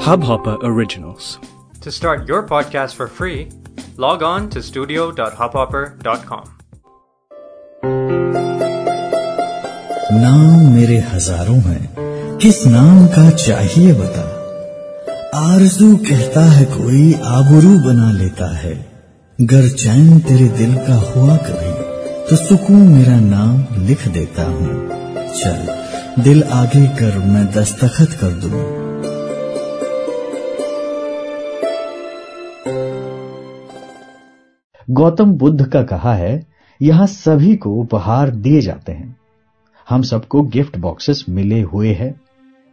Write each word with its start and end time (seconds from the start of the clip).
Hubhopper 0.00 0.56
Originals. 0.62 1.38
To 1.80 1.90
start 1.90 2.28
your 2.28 2.44
podcast 2.44 2.94
for 2.94 3.08
free, 3.08 3.50
log 3.96 4.22
on 4.22 4.48
to 4.50 4.62
studio.hubhopper.com. 4.62 6.44
नाम 10.12 10.74
मेरे 10.74 10.98
हज़ारों 10.98 11.58
हैं 11.60 12.38
किस 12.42 12.66
नाम 12.66 13.06
का 13.06 13.30
चाहिए 13.30 13.92
बता 13.92 14.22
आरज़ू 15.38 15.96
कहता 15.96 16.44
है 16.50 16.64
कोई 16.76 17.02
आबरू 17.14 17.74
बना 17.88 18.12
लेता 18.12 18.48
है 18.56 18.74
गर 19.38 19.68
चैन 19.68 20.20
तेरे 20.20 20.48
दिल 20.58 20.74
का 20.86 21.00
हुआ 21.10 21.36
कभी 21.48 21.72
तो 22.30 22.36
सुकून 22.44 22.88
मेरा 22.88 23.18
नाम 23.20 23.84
लिख 23.86 24.08
देता 24.08 24.44
हूँ 24.44 24.72
चल 25.32 25.77
दिल 26.18 26.42
आगे 26.42 26.86
कर, 26.88 27.18
मैं 27.18 27.44
दस्तखत 27.46 28.12
कर 28.20 28.30
दूँ। 28.34 28.50
गौतम 34.90 35.32
बुद्ध 35.32 35.66
का 35.66 35.82
कहा 35.82 36.14
है, 36.14 36.46
यहाँ 36.80 37.06
सभी 37.06 37.54
को 37.56 37.74
उपहार 37.74 38.30
दिए 38.30 38.60
जाते 38.60 38.92
हैं। 38.92 39.16
हम 39.88 40.02
सबको 40.02 40.42
गिफ्ट 40.42 40.78
बॉक्सेस 40.78 41.24
मिले 41.28 41.60
हुए 41.60 41.92
हैं, 41.92 42.14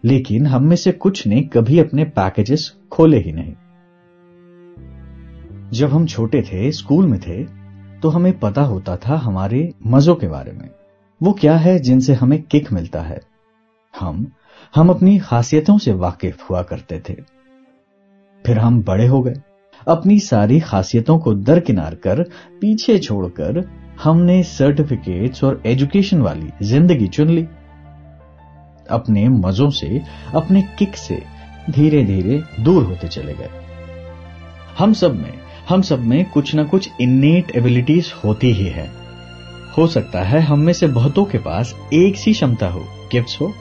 लेकिन 0.04 0.48
हम 0.48 0.64
में 0.64 0.76
से 0.76 0.92
कुछ 0.92 1.26
ने 1.28 1.42
कभी 1.54 1.80
अपने 1.80 2.04
पैकेजेस 2.04 2.72
खोले 2.92 3.20
ही 3.20 3.32
नहीं। 3.32 3.54
जब 5.72 5.90
हम 5.90 6.06
छोटे 6.08 6.42
थे, 6.42 6.72
स्कूल 6.72 7.08
में 7.08 7.20
थे 7.20 7.44
तो 8.00 8.10
हमें 8.10 8.38
पता 8.40 8.62
होता 8.62 8.98
था 8.98 9.16
हमारे 9.18 9.70
मजों 9.88 10.16
के 10.16 10.28
बारे 10.28 10.52
में। 10.52 10.70
वो 11.22 11.32
क्या 11.34 11.56
है 11.58 11.78
जिनसे 11.80 12.14
हमें 12.14 12.42
किक 12.42 12.72
मिलता 12.74 13.02
है? 13.02 13.20
हम 14.00 14.32
हम 14.76 14.90
अपनी 14.90 15.20
खासियतों 15.20 15.78
से 15.78 15.94
वाकिफ 15.94 16.50
हुआ 16.50 16.62
करते 16.62 17.02
थे। 17.10 17.14
फिर 18.46 18.58
हम 18.58 18.84
बड़े 18.84 19.08
हो 19.08 19.22
गए। 19.22 19.34
अपनी 19.88 20.20
सारी 20.20 20.60
खासियतों 20.60 21.20
को 21.20 21.34
दरकिनार 21.34 21.96
कर, 21.96 22.24
पीछे 22.62 23.00
छोड़कर, 23.00 23.70
हमने 24.04 24.44
सर्टिफिकेट्स 24.44 25.44
और 25.44 25.64
एजुकेशन 25.66 26.22
वाली 26.22 26.50
ज़िंदगी 26.62 27.08
चुन 27.08 27.30
ली। 27.30 27.48
अपने 28.90 29.30
मजों 29.30 29.70
से, 29.70 30.02
अपने 30.36 30.62
किक 30.62 30.96
से 30.96 31.24
धीरे 31.70 32.04
धीरे 32.04 32.44
दूर 32.60 32.84
होते 32.84 33.08
चले 33.08 33.34
गए। 33.34 33.50
हम 34.78 34.94
सब 34.94 35.16
में, 35.16 35.34
हम 35.70 35.82
सब 35.82 36.00
में 36.00 36.30
कुछ 36.30 36.56
ना 36.56 36.64
कुछ 36.64 36.90
इन्नेट 37.02 37.56
एबिलिटीज 37.56 38.14
होती 38.24 38.52
ही 38.52 38.68
है। 38.68 38.92
हो 39.78 39.88
सकता 39.88 40.24
है 40.24 40.40
हम 40.40 40.60
में 40.60 40.74
से 40.74 40.88
बहुतों 40.88 41.26
के 41.26 41.38
पास 41.38 41.76
एक 41.94 42.16
सी 42.16 42.34
क्षमता 42.34 42.68
हो 42.68 42.86
गिफ्ट्स 43.12 43.42
हो। 43.42 43.54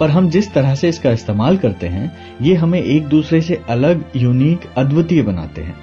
पर 0.00 0.10
हम 0.10 0.28
जिस 0.28 0.52
तरह 0.54 0.74
से 0.74 0.88
इसका 0.88 1.10
इस्तेमाल 1.10 1.56
करते 1.56 1.88
हैं, 1.88 2.12
ये 2.42 2.54
हमें 2.54 2.82
एक 2.82 3.06
दूसरे 3.06 3.40
से 3.40 3.62
अलग 3.68 4.04
यूनिक 4.16 4.60
अद्वितीय 4.76 5.22
बनाते 5.22 5.62
हैं। 5.62 5.74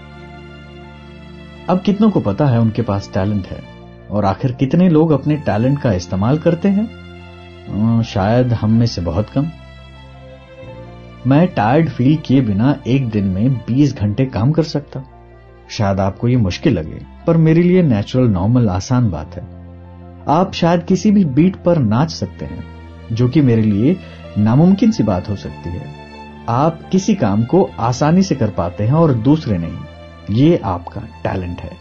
अब 1.69 1.81
कितनों 1.81 2.11
को 2.11 2.19
पता 2.19 2.45
है 2.45 2.59
उनके 2.59 2.81
पास 2.81 3.11
टैलेंट 3.13 3.47
है? 3.47 3.63
और 4.11 4.25
आखिर 4.25 4.51
कितने 4.51 4.89
लोग 4.89 5.11
अपने 5.11 5.35
टैलेंट 5.35 5.81
का 5.81 5.93
इस्तेमाल 5.93 6.37
करते 6.37 6.69
हैं? 6.69 7.01
शायद 8.03 8.53
हम 8.53 8.71
में 8.71 8.85
से 8.85 9.01
बहुत 9.01 9.29
कम। 9.29 9.47
मैं 11.27 11.47
टायर्ड 11.47 11.89
फील 11.89 12.17
किए 12.17 12.41
बिना 12.41 12.77
एक 12.87 13.09
दिन 13.09 13.23
में 13.23 13.53
20 13.53 13.95
घंटे 13.95 14.25
काम 14.25 14.51
कर 14.51 14.63
सकता। 14.63 15.03
शायद 15.69 15.99
आपको 15.99 16.27
ये 16.27 16.37
मुश्किल 16.37 16.73
लगे, 16.73 17.01
पर 17.27 17.37
मेरे 17.37 17.63
लिए 17.63 17.81
नेचुरल 17.81 18.27
नॉर्मल 18.27 18.69
आसान 18.69 19.09
बात 19.09 19.35
है। 19.35 19.43
आप 20.27 20.53
शायद 20.53 20.83
किसी 20.83 21.11
भी 21.11 21.25
बीट 21.25 21.55
पर 21.55 21.77
नाच 21.77 22.11
सकते 22.11 22.45
हैं। 22.45 22.80
जो 23.11 23.27
कि 23.27 23.41
मेरे 23.41 23.61
लिए 23.61 23.97
नामुमकिन 24.37 24.91
सी 24.91 25.03
बात 25.03 25.29
हो 25.29 25.35
सकती 25.35 25.69
है। 25.69 26.01
आप 26.49 26.79
किसी 26.91 27.15
काम 27.15 27.43
को 27.43 27.69
आसानी 27.79 28.23
से 28.23 28.35
कर 28.35 28.49
पाते 28.49 28.83
हैं 28.83 28.93
और 28.93 29.13
दूसरे 29.13 29.57
नहीं। 29.57 29.77
ये 30.35 30.61
आपका 30.63 31.01
टैलेंट 31.01 31.61
है। 31.61 31.71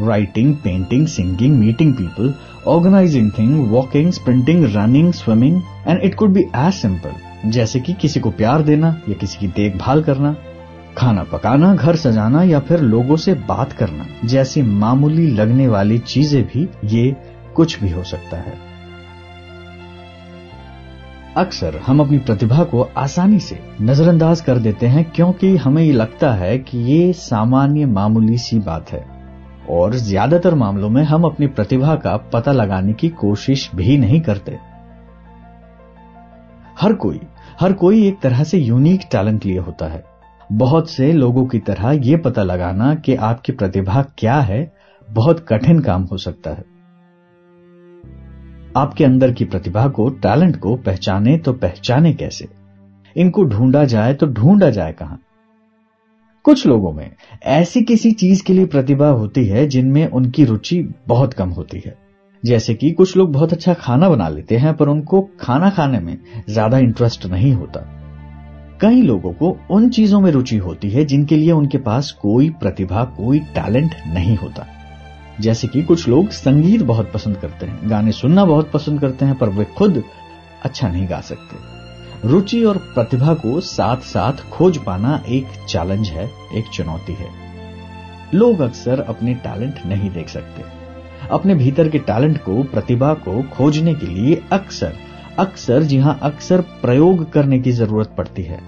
Writing 0.00 0.56
painting 0.56 1.06
singing 1.06 1.58
meeting 1.58 1.94
people 1.94 2.34
organizing 2.66 3.30
thing 3.38 3.70
walking 3.70 4.12
sprinting 4.12 4.76
running 4.76 5.12
swimming 5.12 5.62
and 5.86 6.00
it 6.02 6.14
could 6.14 6.30
be 6.30 6.40
as 6.40 6.72
simple 6.72 7.12
जैसे 7.46 7.80
कि 7.80 7.92
किसी 7.92 8.20
को 8.20 8.30
प्यार 8.30 8.62
देना 8.62 9.00
या 9.08 9.14
किसी 9.14 9.38
की 9.38 9.46
देखभाल 9.46 10.02
करना, 10.02 10.36
खाना 10.98 11.22
पकाना, 11.22 11.74
घर 11.74 11.96
सजाना 11.96 12.42
या 12.42 12.60
फिर 12.60 12.80
लोगों 12.80 13.16
से 13.16 13.34
बात 13.34 13.72
करना, 13.72 14.06
जैसी 14.24 14.62
मामूली 14.62 15.26
लगने 15.26 15.68
वाली 15.68 15.98
चीज़ें 15.98 16.44
भी, 16.44 16.68
ये 16.84 17.16
कुछ 17.54 17.80
भी 17.80 17.90
हो 17.90 18.04
सकता 18.04 18.36
है। 18.36 18.69
अक्सर 21.36 21.76
हम 21.76 22.00
अपनी 22.00 22.18
प्रतिभा 22.18 22.62
को 22.64 22.82
आसानी 22.98 23.38
से 23.40 23.58
नजरअंदाज 23.80 24.40
कर 24.40 24.58
देते 24.58 24.86
हैं 24.86 25.04
क्योंकि 25.10 25.56
हमें 25.56 25.82
ये 25.82 25.92
लगता 25.92 26.32
है 26.34 26.58
कि 26.58 26.78
ये 26.78 27.12
सामान्य 27.12 27.86
मामूली 27.86 28.38
सी 28.38 28.58
बात 28.58 28.90
है। 28.90 29.04
और 29.70 29.94
ज़्यादातर 29.94 30.54
मामलों 30.54 30.88
में 30.88 31.02
हम 31.02 31.24
अपनी 31.24 31.46
प्रतिभा 31.46 31.94
का 31.94 32.16
पता 32.16 32.52
लगाने 32.52 32.92
की 32.92 33.08
कोशिश 33.08 33.70
भी 33.74 33.98
नहीं 33.98 34.20
करते। 34.20 34.58
हर 36.80 36.92
कोई 36.92 37.20
हर 37.60 37.72
कोई 37.72 38.06
एक 38.08 38.18
तरह 38.20 38.44
से 38.44 38.58
यूनिक 38.58 39.00
टैलेंट 39.12 39.46
लिए 39.46 39.58
होता 39.58 39.86
है। 39.86 40.04
बहुत 40.52 40.90
से 40.90 41.12
लोगों 41.12 41.46
की 41.46 41.58
तरह 41.58 41.90
यह 42.04 42.22
पता 42.24 42.42
लगाना 42.42 42.94
कि 42.94 43.14
आपकी 43.14 43.52
प्रतिभा 43.52 44.02
क्या 44.18 44.40
है, 44.40 44.72
बहुत 45.08 45.46
कठिन 45.48 45.80
काम 45.80 46.02
हो 46.02 46.16
सकता 46.16 46.50
है। 46.50 46.64
आपके 48.76 49.04
अंदर 49.04 49.32
की 49.32 49.44
प्रतिभा 49.44 49.86
को 49.88 50.08
टैलेंट 50.08 50.56
को 50.56 50.76
पहचाने 50.76 51.36
तो 51.38 51.52
पहचाने 51.52 52.12
कैसे? 52.14 52.48
इनको 53.16 53.44
ढूंढा 53.44 53.84
जाए 53.84 54.14
तो 54.14 54.26
ढूंढा 54.26 54.70
जाए 54.70 54.92
कहाँ? 54.92 55.20
कुछ 56.44 56.66
लोगों 56.66 56.92
में 56.92 57.10
ऐसी 57.42 57.82
किसी 57.82 58.12
चीज़ 58.12 58.42
के 58.44 58.52
लिए 58.52 58.66
प्रतिभा 58.66 59.08
होती 59.08 59.44
है 59.46 59.66
जिनमें 59.66 60.06
उनकी 60.06 60.44
रुचि 60.44 60.94
बहुत 61.08 61.34
कम 61.34 61.48
होती 61.48 61.82
है। 61.86 61.96
जैसे 62.44 62.74
कि 62.74 62.90
कुछ 62.90 63.16
लोग 63.16 63.32
बहुत 63.32 63.52
अच्छा 63.52 63.74
खाना 63.74 64.08
बना 64.08 64.28
लेते 64.28 64.56
हैं 64.56 64.76
पर 64.76 64.88
उनको 64.88 65.28
खाना 65.40 65.70
खाने 65.70 66.00
में 66.00 66.16
ज़्यादा 66.48 66.78
इंटरेस्ट 66.78 67.26
नहीं 67.26 67.52
होता। 67.52 67.80
कई 68.80 69.02
लोगों 69.02 69.32
को 69.32 69.56
उन 69.70 69.88
चीज़ों 69.88 70.20
में 70.20 70.30
रुचि 70.32 70.56
होती 70.56 70.90
है 70.90 71.04
जिनके 71.04 71.36
लिए 71.36 71.52
उनके 71.52 71.78
पास 71.78 72.10
कोई 72.12 72.50
प्रतिभा, 72.50 73.04
कोई 73.04 73.38
टैलेंट 73.38 73.94
नहीं 74.06 74.36
होता। 74.36 74.66
जैसे 75.40 75.68
कि 75.68 75.82
कुछ 75.82 76.08
लोग 76.08 76.30
संगीत 76.30 76.82
बहुत 76.82 77.12
पसंद 77.12 77.36
करते 77.36 77.66
हैं, 77.66 77.90
गाने 77.90 78.12
सुनना 78.12 78.44
बहुत 78.44 78.70
पसंद 78.70 79.00
करते 79.00 79.24
हैं, 79.24 79.34
पर 79.34 79.48
वे 79.48 79.64
खुद 79.64 80.04
अच्छा 80.62 80.88
नहीं 80.88 81.10
गा 81.10 81.20
सकते। 81.20 81.80
रुचि 82.28 82.64
और 82.64 82.76
प्रतिभा 82.76 83.34
को 83.34 83.60
साथ 83.60 83.96
साथ 83.96 84.32
खोज 84.32 84.78
पाना 84.78 85.22
एक 85.28 85.46
चैलेंज 85.68 86.08
है, 86.08 86.30
एक 86.54 86.64
चुनौती 86.72 87.12
है। 87.14 87.28
लोग 88.34 88.60
अक्सर 88.60 89.00
अपने 89.00 89.34
टैलेंट 89.34 89.74
नहीं 89.86 90.10
देख 90.10 90.28
सकते। 90.28 90.62
अपने 91.30 91.54
भीतर 91.54 91.88
के 91.88 91.98
टैलेंट 91.98 92.38
को, 92.38 92.62
प्रतिभा 92.62 93.14
को 93.14 93.42
खोजने 93.42 93.94
के 93.94 94.06
लिए 94.06 94.42
अक्सर 94.52 94.92
अक्सर, 95.38 95.82
जी 95.82 95.98
हाँ, 95.98 96.18
अक्सर 96.22 96.60
प्रयोग 96.60 97.32
करने 97.32 97.58
की 97.58 97.72
ज़रूरत 97.72 98.14
पड़ती 98.18 98.42
है। 98.42 98.60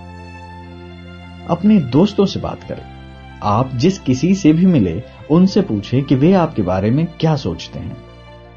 अपने 1.51 1.81
दोस्तों 1.81 2.27
से 2.27 2.41
बात 2.41 2.63
करें। 2.63 2.83
आप 3.43 3.71
जिस 3.75 3.99
किसी 3.99 4.35
से 4.35 4.53
भी 4.53 4.67
मिले 4.67 5.03
उनसे 5.33 5.61
पूछे 5.63 6.01
कि 6.03 6.15
वे 6.15 6.33
आपके 6.33 6.63
बारे 6.63 6.91
में 6.91 7.07
क्या 7.21 7.35
सोचते 7.37 7.79
हैं। 7.79 7.97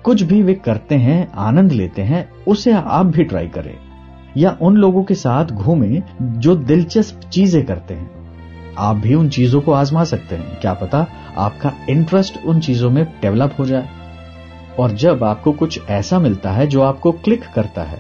कुछ 0.04 0.22
भी 0.22 0.42
वे 0.44 0.54
करते 0.56 0.96
हैं, 0.96 1.32
आनंद 1.34 1.72
लेते 1.72 2.02
हैं, 2.02 2.30
उसे 2.48 2.72
आप 2.72 3.06
भी 3.06 3.24
ट्राई 3.24 3.48
करें। 3.48 3.74
या 4.38 4.58
उन 4.62 4.78
लोगों 4.78 5.04
के 5.04 5.16
साथ 5.16 5.46
घूमें 5.46 6.02
जो 6.22 6.56
दिलचस्प 6.56 7.30
चीज़ें 7.30 7.66
करते 7.66 7.94
हैं। 7.94 8.10
आप 8.78 8.96
भी 8.96 9.14
उन 9.14 9.30
चीज़ों 9.30 9.62
को 9.62 9.72
आजमा 9.72 10.04
सकते 10.04 10.36
हैं। 10.36 10.60
क्या 10.62 10.74
पता 10.74 11.06
आपका 11.38 11.72
इंटरेस्ट 11.90 12.40
उन 12.46 12.60
चीज़ों 12.60 12.90
में 12.90 13.06
डेवलप 13.22 13.56
हो 13.60 13.66
जाए। 13.66 13.90
और 14.80 14.92
जब 14.92 15.24
आपको 15.24 15.52
कुछ 15.52 15.80
ऐसा 15.90 16.20
मिलता 16.20 16.52
है 16.52 16.68
जो 16.68 16.82
आपको 16.82 17.12
क्लिक 17.12 17.44
करता 17.56 17.84
है, 17.84 18.00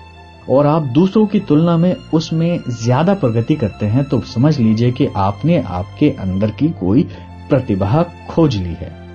और 0.50 0.68
आप 0.68 0.82
दूसरों 0.94 1.26
की 1.26 1.40
तुलना 1.40 1.78
में 1.78 1.96
उसमें 2.14 2.60
ज़्यादा 2.82 3.14
प्रगति 3.14 3.56
करते 3.56 3.86
हैं 3.86 4.04
तो 4.04 4.20
समझ 4.24 4.60
लीजिए 4.60 4.92
कि 4.92 5.08
आपने 5.16 5.62
आपके 5.62 6.10
अंदर 6.10 6.52
की 6.52 6.70
कोई 6.70 7.08
प्रतिभा 7.50 8.04
खोज 8.30 8.56
ली 8.56 8.74
है। 8.74 9.06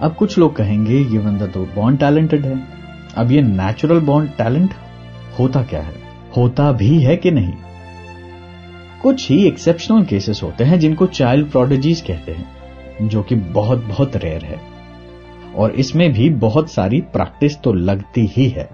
अब 0.00 0.14
कुछ 0.14 0.38
लोग 0.38 0.56
कहेंगे, 0.56 0.98
ये 0.98 1.18
बंदा 1.18 1.46
तो 1.46 1.64
बॉन्ड 1.64 1.98
टैलेंटेड 1.98 2.44
है। 2.44 2.62
अब 3.16 3.32
ये 3.32 3.42
नेचुरल 3.42 4.00
बॉन्ड 4.00 4.30
टैलेंट 4.30 4.74
होता 5.38 5.62
क्या 5.62 5.82
है? 5.82 5.94
होता 6.36 6.72
भी 6.72 7.02
है 7.02 7.16
कि 7.16 7.30
नहीं? 7.30 7.52
कुछ 9.02 9.30
ही 9.30 9.44
एक्सेप्शनल 9.44 10.04
केसेस 10.04 10.40
होते 10.42 10.64
हैं 10.64 10.78
जिनको 10.78 11.06
चाइल्ड 11.06 11.50
प्रोडजीज 11.50 12.00
कहते 12.00 12.32
हैं, 12.32 12.48
जो 13.08 13.22
कि 13.22 13.34
बहुत 13.34 13.84
बहुत 13.84 14.16
रेयर 14.16 14.44
है। 14.44 14.60
और 15.56 15.70
इसमें 15.70 16.12
भी 16.12 16.30
बहुत 16.30 16.70
सारी 16.70 17.00
प्रैक्टिस 17.00 17.60
तो 17.60 17.72
लगती 17.72 18.26
ही 18.26 18.48
है। 18.48 18.70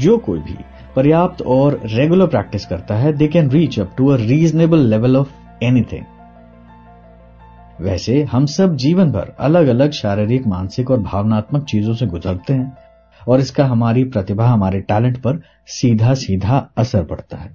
जो 0.00 0.18
कोई 0.18 0.38
भी 0.38 0.56
पर्याप्त 0.96 1.42
और 1.42 1.80
रेगुलर 1.84 2.26
प्रैक्टिस 2.26 2.66
करता 2.66 2.94
है 2.94 3.12
they 3.12 3.28
can 3.28 3.50
reach 3.50 3.80
up 3.80 3.94
to 3.96 4.08
a 4.08 4.16
reasonable 4.16 4.78
level 4.78 5.16
of 5.16 5.32
anything 5.62 6.04
वैसे 7.82 8.22
हम 8.22 8.46
सब 8.46 8.76
जीवन 8.76 9.10
भर 9.12 9.32
अलग 9.40 9.66
अलग 9.66 9.90
शारीरिक, 9.90 10.46
मानसिक 10.46 10.90
और 10.90 11.00
भावनात्मक 11.00 11.64
चीज़ों 11.64 11.94
से 11.94 12.06
गुजरते 12.06 12.52
हैं 12.52 12.76
और 13.20 13.40
इसका 13.40 13.64
हमारी 13.66 14.04
प्रतिभा, 14.04 14.46
हमारे 14.46 14.80
टैलेंट 14.80 15.16
पर 15.18 15.40
सीधा 15.70 16.14
सीधा 16.14 16.68
असर 16.76 17.04
पड़ता 17.04 17.36
है। 17.36 17.50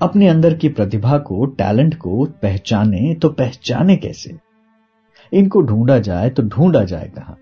अपने 0.00 0.28
अंदर 0.28 0.54
की 0.54 0.68
प्रतिभा 0.68 1.18
को, 1.18 1.44
टैलेंट 1.46 1.94
को 1.94 2.24
पहचाने 2.42 3.14
तो 3.14 3.28
पहचाने 3.28 3.96
कैसे? 3.96 4.36
इनको 5.32 5.62
ढूंढा 5.62 5.98
जाए 5.98 6.30
तो 6.30 6.42
ढूंढा 6.42 6.84
जाए 6.84 7.08
कहाँ? 7.08 7.36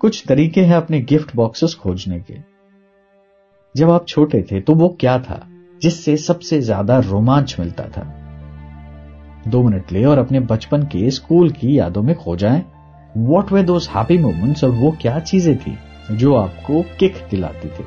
कुछ 0.00 0.24
तरीके 0.28 0.60
हैं 0.60 0.76
अपने 0.76 1.00
गिफ्ट 1.02 1.36
बॉक्सेस 1.36 1.74
खोजने 1.74 2.20
के। 2.20 2.34
जब 3.74 3.90
आप 3.90 4.06
छोटे 4.08 4.42
थे 4.42 4.60
तो 4.60 4.74
वो 4.74 4.96
क्या 5.00 5.18
था 5.18 5.46
जिससे 5.82 6.16
सबसे 6.16 6.60
ज़्यादा 6.60 6.98
रोमांच 7.00 7.56
मिलता 7.60 7.84
था? 7.86 8.12
दो 9.48 9.62
मिनट 9.62 9.92
ले 9.92 10.04
और 10.04 10.18
अपने 10.18 10.40
बचपन 10.40 10.82
के 10.82 11.10
स्कूल 11.10 11.50
की 11.50 11.78
यादों 11.78 12.02
में 12.02 12.14
खो 12.16 12.36
जाएँ। 12.36 12.64
What 13.16 13.52
were 13.52 13.62
those 13.62 13.88
happy 13.96 14.18
moments 14.18 14.64
और 14.64 14.70
वो 14.70 14.96
क्या 15.00 15.18
चीज़ें 15.18 15.56
थी 15.58 15.78
जो 16.10 16.34
आपको 16.34 16.82
किक 17.00 17.14
दिलाती 17.30 17.68
थी? 17.68 17.84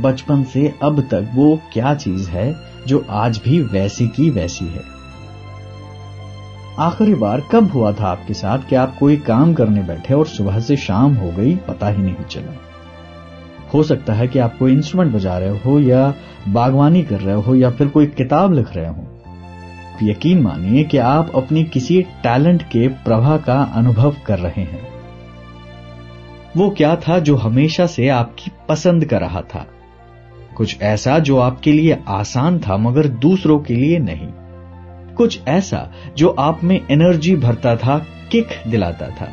बचपन 0.00 0.44
से 0.44 0.74
अब 0.82 1.00
तक 1.00 1.30
वो 1.34 1.60
क्या 1.72 1.94
चीज़ 1.94 2.30
है 2.30 2.54
जो 2.86 3.06
आज 3.10 3.40
भी 3.44 3.60
वैसी 3.62 4.08
की 4.08 4.30
वैसी 4.30 4.64
है? 4.64 4.82
आखिरी 6.78 7.14
बार 7.14 7.42
कब 7.52 7.70
हुआ 7.70 7.92
था 7.92 8.06
आपके 8.06 8.34
साथ 8.34 8.58
कि 8.68 8.76
आप 8.76 8.98
कोई 8.98 9.16
काम 9.16 9.54
करने 9.54 9.82
बैठे 9.82 10.14
और 10.14 10.26
सुबह 10.26 10.60
से 10.60 10.76
शाम 10.76 11.14
हो 11.14 11.30
गई, 11.30 11.56
पता 11.56 11.88
ही 11.88 12.02
नहीं 12.02 12.24
चला? 12.30 12.52
हो 13.74 13.82
सकता 13.82 14.12
है 14.12 14.28
कि 14.28 14.38
आप 14.38 14.58
कोई 14.58 14.72
इंस्ट्रूमेंट 14.72 15.12
बजा 15.12 15.38
रहे 15.38 15.58
हो 15.58 15.78
या 15.80 16.14
बागवानी 16.48 17.02
कर 17.02 17.20
रहे 17.20 17.34
हो 17.34 17.54
या 17.54 17.70
फिर 17.70 17.88
कोई 17.88 18.06
किताब 18.06 18.52
लिख 18.52 18.76
रहे 18.76 18.88
हो। 18.88 19.11
यकीन 20.10 20.40
मानिए 20.40 20.84
कि 20.84 20.98
आप 20.98 21.36
अपनी 21.36 21.64
किसी 21.64 22.02
टैलेंट 22.02 22.62
के 22.62 22.88
प्रवाह 22.88 23.36
का 23.36 23.62
अनुभव 23.62 24.16
कर 24.26 24.38
रहे 24.38 24.62
हैं। 24.62 24.88
वो 26.56 26.70
क्या 26.70 26.96
था 26.96 27.18
जो 27.18 27.36
हमेशा 27.36 27.86
से 27.86 28.08
आपकी 28.08 28.50
पसंद 28.68 29.04
कर 29.04 29.20
रहा 29.20 29.40
था? 29.40 29.66
कुछ 30.56 30.82
ऐसा 30.82 31.18
जो 31.18 31.38
आपके 31.38 31.72
लिए 31.72 31.98
आसान 32.08 32.58
था 32.58 32.76
मगर 32.76 33.08
दूसरों 33.08 33.60
के 33.60 33.74
लिए 33.74 33.98
नहीं। 33.98 34.28
कुछ 35.14 35.40
ऐसा 35.48 35.92
जो 36.16 36.28
आप 36.28 36.64
में 36.64 36.80
एनर्जी 36.90 37.36
भरता 37.36 37.76
था, 37.76 38.06
किक 38.32 38.48
दिलाता 38.66 39.08
था। 39.08 39.28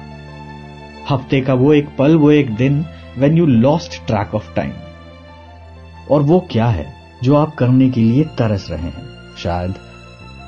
हफ़्ते 1.10 1.42
का 1.42 1.54
वो 1.54 1.74
एक 1.74 1.88
पल, 1.98 2.16
वो 2.16 2.32
एक 2.32 2.56
दिन 2.56 2.86
when 3.18 3.38
you 3.38 3.46
lost 3.46 4.08
track 4.08 4.36
of 4.36 4.56
time 4.56 4.72
और 6.12 6.22
वो 6.22 6.48
क्या 6.52 6.66
है 6.66 6.94
जो 7.24 7.36
आप 7.36 7.56
करने 7.56 7.90
के 7.90 8.02
लिए 8.02 8.24
तरस 8.24 8.68
रहे 8.70 8.82
हैं? 8.82 9.10
शायद 9.38 9.74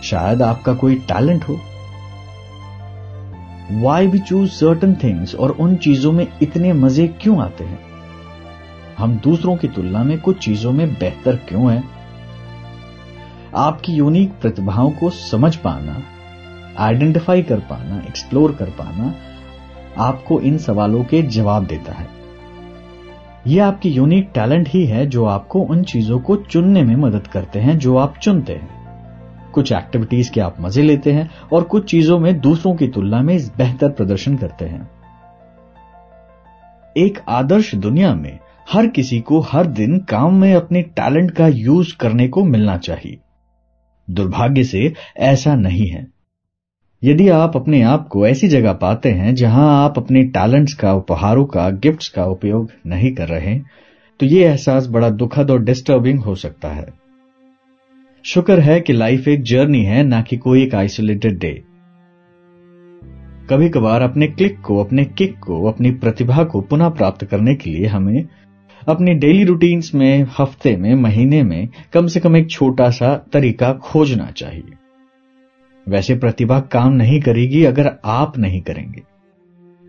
शायद 0.03 0.41
आपका 0.41 0.73
कोई 0.73 0.95
टैलेंट 0.95 1.43
हो। 1.43 1.59
Why 3.71 4.07
we 4.07 4.19
choose 4.19 4.51
certain 4.51 4.95
things 4.95 5.35
और 5.35 5.51
उन 5.51 5.75
चीज़ों 5.75 6.11
में 6.11 6.27
इतने 6.41 6.73
मज़े 6.73 7.07
क्यों 7.07 7.41
आते 7.41 7.63
हैं? 7.63 7.79
हम 8.97 9.17
दूसरों 9.17 9.57
की 9.57 9.67
तुलना 9.67 10.03
में 10.03 10.19
कुछ 10.19 10.37
चीज़ों 10.37 10.71
में 10.71 10.93
बेहतर 10.93 11.35
क्यों 11.35 11.73
हैं? 11.73 11.83
आपकी 13.55 13.93
यूनिक 13.93 14.31
प्रतिभाओं 14.41 14.91
को 14.91 15.09
समझ 15.09 15.55
पाना 15.55 16.03
आइडेंटिफाई 16.77 17.41
कर 17.41 17.59
पाना 17.59 17.97
एक्सप्लोर 18.07 18.51
कर 18.51 18.65
पाना 18.65 19.15
आपको 19.97 20.39
इन 20.39 20.57
सवालों 20.57 21.03
के 21.03 21.21
जवाब 21.21 21.65
देता 21.65 21.93
है। 21.93 22.07
यह 23.47 23.67
आपकी 23.67 23.89
यूनिक 23.89 24.31
टैलेंट 24.33 24.69
ही 24.69 24.85
है 24.85 25.05
जो 25.05 25.25
आपको 25.25 25.59
उन 25.59 25.83
चीज़ों 25.83 26.19
को 26.19 26.35
चुनने 26.35 26.83
में 26.83 26.95
मदद 26.95 27.27
करते 27.27 27.59
हैं 27.59 27.77
जो 27.79 27.97
आप 27.97 28.17
चुनते 28.17 28.53
हैं। 28.53 28.80
कुछ 29.51 29.71
एक्टिविटीज़ 29.71 30.31
के 30.31 30.41
आप 30.41 30.61
मज़े 30.61 30.83
लेते 30.83 31.11
हैं 31.11 31.29
और 31.53 31.63
कुछ 31.63 31.89
चीज़ों 31.91 32.19
में 32.19 32.39
दूसरों 32.39 32.75
की 32.75 32.87
तुलना 32.87 33.21
में 33.21 33.37
बेहतर 33.57 33.89
प्रदर्शन 33.89 34.35
करते 34.37 34.65
हैं। 34.65 34.89
एक 36.95 37.19
आदर्श 37.29 37.73
दुनिया 37.75 38.13
में 38.15 38.37
हर 38.67 38.87
किसी 38.87 39.19
को 39.19 39.39
हर 39.41 39.65
दिन 39.67 39.97
काम 39.99 40.35
में 40.35 40.53
अपने 40.53 40.81
टैलेंट 40.81 41.31
का 41.31 41.47
यूज़ 41.47 41.95
करने 41.97 42.27
को 42.27 42.43
मिलना 42.43 42.77
चाहिए। 42.77 43.17
दुर्भाग्य 44.07 44.63
से 44.63 44.93
ऐसा 45.17 45.55
नहीं 45.55 45.87
है। 45.87 46.07
यदि 47.01 47.27
आप 47.29 47.55
अपने 47.55 47.81
आप 47.81 48.07
को 48.07 48.25
ऐसी 48.27 48.47
जगह 48.47 48.73
पाते 48.73 49.11
हैं 49.11 49.33
जहाँ 49.35 49.67
आप 49.83 49.97
अपने 49.97 50.23
टैलेंट्स 50.23 50.73
का, 50.73 50.93
उपहारों 50.93 51.45
का 51.45 51.69
गिफ्ट्स 51.69 52.09
का 52.09 52.25
उपयोग 52.25 52.71
नहीं 52.87 53.13
कर 53.15 53.27
रहे 53.27 53.59
तो 54.19 54.25
यह 54.25 54.49
एहसास 54.49 54.87
बड़ा 54.87 55.09
दुखद 55.09 55.51
और 55.51 55.63
डिस्टर्बिंग 55.63 56.19
हो 56.19 56.35
सकता 56.35 56.69
है। 56.69 57.00
शुक्र 58.25 58.59
है 58.59 58.81
कि 58.81 58.93
लाइफ 58.93 59.27
एक 59.27 59.43
जर्नी 59.43 59.83
है, 59.83 60.03
ना 60.03 60.21
कि 60.21 60.37
कोई 60.37 60.63
एक 60.63 60.75
आइसोलेटेड 60.75 61.39
डे। 61.39 61.63
कभी 63.49 63.69
कभार 63.69 64.01
अपने 64.01 64.27
क्लिक 64.27 64.61
को, 64.61 64.83
अपने 64.83 65.05
किक 65.05 65.39
को, 65.39 65.67
अपनी 65.67 65.91
प्रतिभा 65.91 66.43
को 66.43 66.61
पुनः 66.61 66.89
प्राप्त 66.89 67.25
करने 67.25 67.55
के 67.55 67.69
लिए 67.69 67.85
हमें 67.85 68.25
अपनी 68.87 69.13
डेली 69.13 69.43
रूटीन्स 69.43 69.95
में, 69.95 70.27
हफ़्ते 70.39 70.77
में, 70.77 70.95
महीने 70.95 71.43
में 71.43 71.69
कम 71.93 72.07
से 72.07 72.19
कम 72.19 72.35
एक 72.35 72.49
छोटा 72.49 72.89
सा 72.89 73.25
तरीका 73.33 73.73
खोजना 73.73 74.31
चाहिए। 74.31 74.73
वैसे 75.89 76.15
प्रतिभा 76.15 76.59
काम 76.59 76.93
नहीं 76.93 77.21
करेगी 77.21 77.63
अगर 77.63 77.91
आप 78.05 78.37
नहीं 78.37 78.61
करेंगे। 78.61 79.01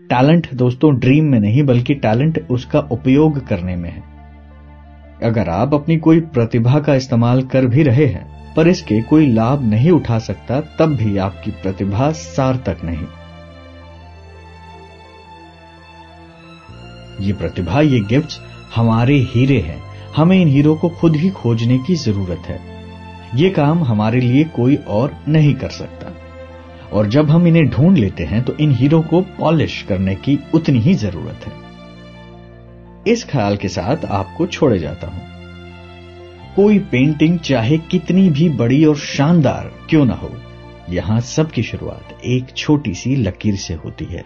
टैलेंट 0.09 0.53
दोस्तों, 0.53 0.99
ड्रीम 0.99 1.25
में 1.25 1.39
नहीं, 1.39 1.63
बल्कि 1.63 1.93
टैलेंट 1.93 2.47
उसका 2.49 2.79
उपयोग 2.79 3.47
करने 3.47 3.75
में 3.75 3.89
है। 3.89 4.12
अगर 5.23 5.49
आप 5.49 5.73
अपनी 5.73 5.97
कोई 5.97 6.19
प्रतिभा 6.19 6.79
का 6.79 6.95
इस्तेमाल 6.95 7.41
कर 7.43 7.65
भी 7.65 7.83
रहे 7.83 8.05
हैं, 8.05 8.53
पर 8.53 8.67
इसके 8.67 9.01
कोई 9.01 9.27
लाभ 9.27 9.63
नहीं 9.63 9.91
उठा 9.91 10.19
सकता, 10.19 10.61
तब 10.61 10.95
भी 10.95 11.17
आपकी 11.17 11.51
प्रतिभा 11.51 12.11
सार्थक 12.11 12.77
नहीं। 12.83 13.07
ये 17.27 17.33
प्रतिभा, 17.33 17.81
ये 17.81 17.99
गिफ्ट्स 17.99 18.39
हमारे 18.75 19.15
हीरे 19.15 19.59
हैं। 19.59 19.83
हमें 20.15 20.41
इन 20.41 20.47
हीरो 20.47 20.75
को 20.75 20.89
खुद 20.89 21.15
ही 21.15 21.29
खोजने 21.29 21.77
की 21.77 21.95
ज़रूरत 21.95 22.43
है। 22.45 22.59
ये 23.35 23.49
काम 23.49 23.83
हमारे 23.83 24.19
लिए 24.19 24.43
कोई 24.43 24.75
और 24.75 25.17
नहीं 25.27 25.53
कर 25.53 25.69
सकता। 25.69 26.13
और 26.93 27.07
जब 27.07 27.29
हम 27.29 27.47
इन्हें 27.47 27.69
ढूंढ 27.69 27.97
लेते 27.97 28.23
हैं 28.23 28.43
तो 28.43 28.53
इन 28.53 28.71
हीरो 28.71 29.01
को 29.01 29.21
पॉलिश 29.21 29.81
करने 29.81 30.15
की 30.15 30.39
उतनी 30.53 30.79
ही 30.79 30.93
ज़रूरत 30.93 31.47
है। 31.47 31.62
इस 33.07 33.23
ख्याल 33.29 33.57
के 33.57 33.67
साथ 33.67 34.05
आपको 34.05 34.45
छोड़े 34.47 34.77
जाता 34.79 35.07
हूँ। 35.07 35.31
कोई 36.55 36.77
पेंटिंग 36.91 37.39
चाहे 37.39 37.77
कितनी 37.91 38.29
भी 38.29 38.49
बड़ी 38.49 38.83
और 38.85 38.95
शानदार 38.97 39.71
क्यों 39.89 40.05
ना 40.05 40.13
हो, 40.13 40.29
यहाँ 40.89 41.19
सबकी 41.21 41.63
शुरुआत 41.63 42.17
एक 42.25 42.53
छोटी 42.57 42.93
सी 42.93 43.15
लकीर 43.15 43.55
से 43.55 43.73
होती 43.73 44.05
है। 44.05 44.23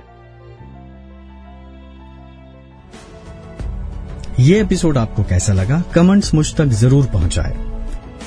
ये 4.39 4.59
एपिसोड 4.61 4.97
आपको 4.97 5.23
कैसा 5.23 5.53
लगा? 5.53 5.81
कमेंट्स 5.95 6.33
मुझ 6.33 6.53
तक 6.55 6.65
ज़रूर 6.75 7.05
पहुँचाए। 7.05 7.55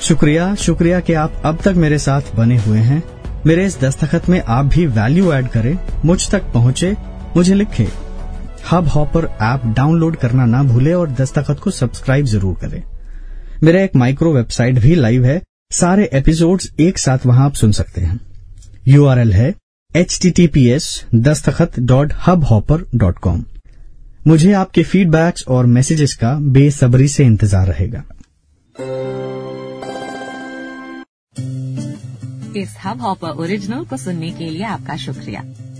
शुक्रिया 0.01 0.53
शुक्रिया 0.57 0.99
कि 0.99 1.13
आप 1.13 1.41
अब 1.45 1.59
तक 1.65 1.75
मेरे 1.77 1.97
साथ 1.99 2.35
बने 2.35 2.57
हुए 2.57 2.79
हैं। 2.79 3.03
मेरे 3.45 3.65
इस 3.65 3.79
दस्तखत 3.81 4.29
में 4.29 4.41
आप 4.41 4.65
भी 4.65 4.85
वैल्यू 4.87 5.31
ऐड 5.33 5.47
करें, 5.47 5.77
मुझ 6.05 6.29
तक 6.31 6.51
पहुँचे, 6.53 6.95
मुझे 7.35 7.53
लिखें। 7.53 7.85
हब 8.71 8.87
हॉपर 8.87 9.25
ऐप 9.43 9.61
डाउनलोड 9.77 10.15
करना 10.15 10.45
ना 10.45 10.61
भूले 10.63 10.91
और 10.93 11.09
दस्तखत 11.11 11.59
को 11.59 11.71
सब्सक्राइब 11.71 12.25
ज़रूर 12.25 12.55
करें। 12.61 12.81
मेरा 13.63 13.81
एक 13.81 13.95
माइक्रो 13.95 14.33
वेबसाइट 14.33 14.79
भी 14.79 14.93
लाइव 14.95 15.25
है। 15.25 15.41
सारे 15.71 16.09
एपिसोड्स 16.13 16.69
एक 16.79 16.97
साथ 16.97 17.25
वहाँ 17.25 17.45
आप 17.45 17.53
सुन 17.53 17.71
सकते 17.71 18.01
हैं। 18.01 18.19
यूआरएल 18.87 19.33
है 19.33 19.53
H 19.93 20.17
T 20.21 20.31
T 20.31 20.45
P 20.47 20.67
S 20.69 20.87
Dastakhat 21.15 21.79
dot 21.81 22.13
Hubhopper 22.43 22.85
dot 22.95 23.19
com 23.19 23.43
मुझे 24.27 24.51
आपके 24.53 24.83
फीडबैक्स 24.83 25.47
और 25.47 25.65
मैसेजेस 25.67 26.13
का 26.15 26.33
बेसब्री 26.51 27.07
से 27.07 27.25
इंतज़ार 27.25 27.67
रहेगा। 27.67 28.03
इस 32.55 32.75
हब 32.85 33.01
हॉपर 33.01 33.41
ओरिजिनल 33.43 33.83
को 33.83 33.97
सुनने 33.97 34.31
के 34.31 34.49
लिए 34.49 34.63
आपका 34.67 34.97
शुक्रिया। 34.97 35.43